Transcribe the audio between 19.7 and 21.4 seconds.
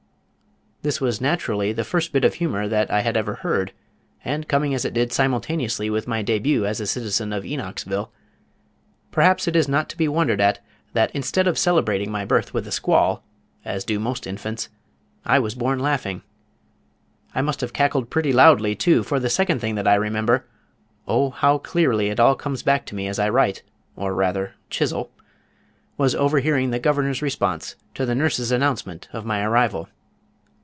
that I remember O,